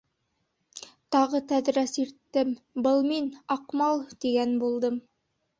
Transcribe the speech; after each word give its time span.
Тағы 1.15 1.41
тәҙрә 1.51 1.83
сирттем, 1.91 2.55
был 2.89 3.05
мин, 3.13 3.29
Аҡмал, 3.57 4.03
тигән 4.27 4.57
булдым. 4.65 4.99